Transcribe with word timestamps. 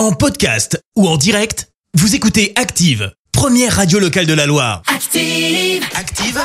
En 0.00 0.12
podcast 0.12 0.82
ou 0.96 1.06
en 1.06 1.18
direct, 1.18 1.68
vous 1.92 2.14
écoutez 2.14 2.54
Active, 2.56 3.12
première 3.32 3.76
radio 3.76 3.98
locale 3.98 4.24
de 4.24 4.32
la 4.32 4.46
Loire. 4.46 4.80
Active. 4.86 5.84
Active 5.94 6.40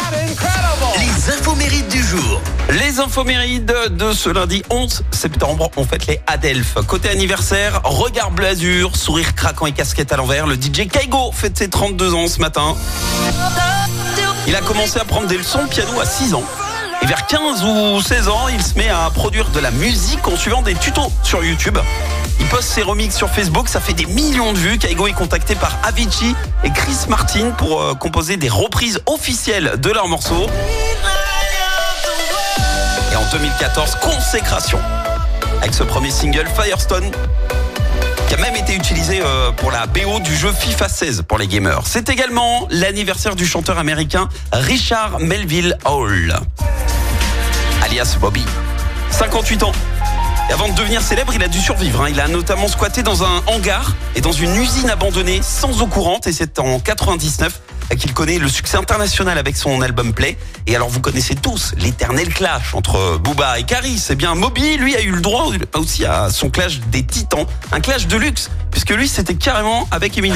Les 1.00 1.34
infos 1.34 1.56
mérites 1.56 1.88
du 1.88 2.04
jour. 2.04 2.42
Les 2.72 3.00
infomérides 3.00 3.74
de 3.92 4.12
ce 4.12 4.28
lundi 4.28 4.62
11 4.70 5.06
septembre, 5.12 5.72
on 5.78 5.86
fête 5.86 6.06
les 6.08 6.20
Adelphes. 6.28 6.76
Côté 6.86 7.08
anniversaire, 7.08 7.80
regard 7.86 8.32
bleu 8.32 8.48
azur, 8.48 8.98
sourire 8.98 9.34
craquant 9.36 9.68
et 9.68 9.72
casquette 9.72 10.12
à 10.12 10.18
l'envers, 10.18 10.48
le 10.48 10.56
DJ 10.56 10.90
Kaigo 10.92 11.32
fête 11.32 11.58
ses 11.58 11.70
32 11.70 12.14
ans 12.14 12.28
ce 12.28 12.42
matin. 12.42 12.76
Il 14.48 14.56
a 14.58 14.62
commencé 14.64 15.00
à 15.00 15.06
prendre 15.06 15.28
des 15.28 15.38
leçons 15.38 15.64
de 15.64 15.70
piano 15.70 15.98
à 16.02 16.06
6 16.06 16.34
ans. 16.34 16.44
Et 17.06 17.08
vers 17.08 17.28
15 17.28 17.64
ou 17.64 18.02
16 18.02 18.30
ans, 18.30 18.48
il 18.48 18.64
se 18.64 18.74
met 18.80 18.90
à 18.90 19.12
produire 19.12 19.48
de 19.50 19.60
la 19.60 19.70
musique 19.70 20.28
en 20.28 20.36
suivant 20.36 20.64
des 20.64 20.74
tutos 20.74 21.12
sur 21.22 21.44
YouTube. 21.44 21.78
Il 22.40 22.48
poste 22.48 22.68
ses 22.68 22.82
remixes 22.82 23.16
sur 23.16 23.30
Facebook, 23.30 23.70
ça 23.70 23.80
fait 23.80 23.94
des 23.94 24.08
millions 24.08 24.54
de 24.54 24.58
vues. 24.58 24.80
Kaigo 24.80 25.06
est 25.06 25.14
contacté 25.14 25.54
par 25.54 25.78
Avicii 25.84 26.36
et 26.64 26.72
Chris 26.72 26.98
Martin 27.08 27.52
pour 27.52 27.80
euh, 27.80 27.94
composer 27.94 28.38
des 28.38 28.50
reprises 28.50 29.04
officielles 29.06 29.74
de 29.78 29.92
leurs 29.92 30.08
morceaux. 30.08 30.48
Et 33.12 33.16
en 33.16 33.30
2014, 33.32 33.98
consécration 34.02 34.80
avec 35.62 35.76
ce 35.76 35.84
premier 35.84 36.10
single 36.10 36.48
Firestone 36.56 37.12
qui 38.28 38.34
a 38.34 38.38
même 38.38 38.56
été 38.56 38.74
utilisé 38.74 39.22
euh, 39.24 39.52
pour 39.52 39.70
la 39.70 39.86
BO 39.86 40.20
du 40.22 40.36
jeu 40.36 40.52
FIFA 40.52 40.90
16 40.90 41.24
pour 41.28 41.38
les 41.38 41.46
gamers. 41.46 41.84
C'est 41.86 42.10
également 42.10 42.68
l'anniversaire 42.72 43.36
du 43.36 43.46
chanteur 43.46 43.78
américain 43.78 44.28
Richard 44.52 45.20
Melville 45.20 45.78
Hall, 45.86 46.34
alias 47.86 48.18
Bobby. 48.20 48.44
58 49.12 49.64
ans. 49.64 49.72
Et 50.50 50.54
avant 50.54 50.68
de 50.68 50.74
devenir 50.74 51.02
célèbre, 51.02 51.34
il 51.36 51.44
a 51.44 51.48
dû 51.48 51.60
survivre. 51.60 52.02
hein. 52.02 52.08
Il 52.10 52.20
a 52.20 52.28
notamment 52.28 52.68
squatté 52.68 53.04
dans 53.04 53.24
un 53.24 53.44
hangar 53.48 53.94
et 54.16 54.22
dans 54.22 54.32
une 54.32 54.56
usine 54.56 54.90
abandonnée 54.90 55.42
sans 55.44 55.82
eau 55.82 55.88
courante. 55.88 56.28
Et 56.28 56.34
c'est 56.34 56.60
en 56.60 56.80
99 56.80 57.62
qu'il 58.00 58.14
connaît 58.14 58.40
le 58.40 58.48
succès 58.50 58.78
international 58.78 59.38
avec 59.38 59.56
son 59.56 59.82
album 59.82 60.14
Play. 60.14 60.38
Et 60.66 60.76
alors 60.76 60.90
vous 60.90 61.00
connaissez 61.00 61.36
tous 61.36 61.74
l'éternel 61.78 62.34
clash 62.34 62.74
entre 62.74 63.18
Booba 63.18 63.60
et 63.60 63.64
Caris. 63.64 64.04
Eh 64.10 64.16
bien 64.16 64.34
Moby, 64.34 64.78
lui, 64.78 64.96
a 64.96 65.02
eu 65.02 65.12
le 65.12 65.22
droit 65.22 65.52
aussi 65.76 66.06
à 66.06 66.30
son 66.32 66.50
clash 66.50 66.80
des 66.92 67.04
titans. 67.04 67.46
Un 67.72 67.82
clash 67.82 68.08
de 68.08 68.18
luxe, 68.18 68.50
puisque 68.72 68.90
lui, 68.92 69.08
c'était 69.08 69.36
carrément 69.36 69.88
avec 69.92 70.18
Eminem. 70.18 70.36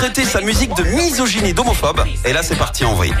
Traité 0.00 0.24
sa 0.24 0.40
musique 0.40 0.74
de 0.76 0.82
misogyne 0.82 1.44
et 1.44 1.52
d'homophobe. 1.52 2.02
Et 2.24 2.32
là, 2.32 2.42
c'est 2.42 2.56
parti 2.56 2.86
en 2.86 2.94
vrille. 2.94 3.12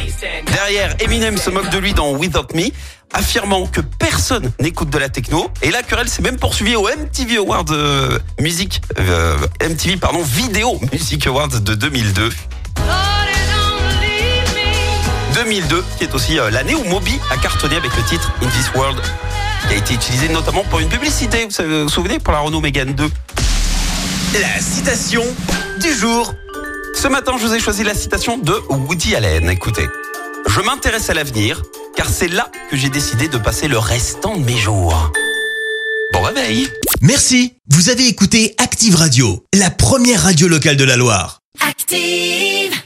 Derrière, 0.46 0.96
Eminem 1.00 1.36
se 1.36 1.50
moque 1.50 1.68
de 1.68 1.76
lui 1.76 1.92
dans 1.92 2.12
Without 2.12 2.54
Me, 2.54 2.70
affirmant 3.12 3.66
que 3.66 3.82
personne 3.82 4.50
n'écoute 4.58 4.88
de 4.88 4.96
la 4.96 5.10
techno. 5.10 5.50
Et 5.60 5.70
là, 5.70 5.82
Curel 5.82 6.08
s'est 6.08 6.22
même 6.22 6.38
poursuivi 6.38 6.76
au 6.76 6.88
MTV 6.88 7.36
Awards 7.36 7.66
euh, 7.72 8.18
Music, 8.40 8.80
euh, 8.98 9.36
MTV, 9.62 9.98
pardon, 9.98 10.22
Video 10.22 10.80
Music 10.90 11.26
Awards 11.26 11.48
de 11.48 11.74
2002. 11.74 12.30
2002, 15.34 15.84
qui 15.98 16.04
est 16.04 16.14
aussi 16.14 16.38
euh, 16.38 16.48
l'année 16.48 16.74
où 16.74 16.84
Moby 16.84 17.20
a 17.30 17.36
cartonné 17.36 17.76
avec 17.76 17.94
le 17.94 18.02
titre 18.04 18.32
In 18.40 18.46
This 18.46 18.72
World, 18.74 19.02
qui 19.68 19.74
a 19.74 19.76
été 19.76 19.92
utilisé 19.92 20.30
notamment 20.30 20.64
pour 20.64 20.80
une 20.80 20.88
publicité, 20.88 21.46
vous 21.46 21.82
vous 21.82 21.88
souvenez, 21.90 22.18
pour 22.18 22.32
la 22.32 22.38
Renault 22.38 22.62
Mégane 22.62 22.94
2. 22.94 23.10
La 24.40 24.60
citation 24.62 25.24
du 25.78 25.92
jour. 25.92 26.32
Ce 26.94 27.08
matin, 27.08 27.32
je 27.38 27.46
vous 27.46 27.54
ai 27.54 27.60
choisi 27.60 27.82
la 27.82 27.94
citation 27.94 28.38
de 28.38 28.52
Woody 28.68 29.14
Allen. 29.14 29.48
Écoutez, 29.48 29.86
je 30.46 30.60
m'intéresse 30.60 31.08
à 31.10 31.14
l'avenir, 31.14 31.62
car 31.96 32.08
c'est 32.08 32.28
là 32.28 32.50
que 32.70 32.76
j'ai 32.76 32.88
décidé 32.90 33.28
de 33.28 33.38
passer 33.38 33.68
le 33.68 33.78
restant 33.78 34.36
de 34.36 34.44
mes 34.44 34.56
jours. 34.56 35.12
Bon 36.12 36.22
réveil 36.22 36.68
Merci. 37.00 37.54
Vous 37.70 37.88
avez 37.88 38.06
écouté 38.06 38.54
Active 38.58 38.96
Radio, 38.96 39.44
la 39.54 39.70
première 39.70 40.22
radio 40.22 40.48
locale 40.48 40.76
de 40.76 40.84
la 40.84 40.96
Loire. 40.96 41.40
Active. 41.66 42.80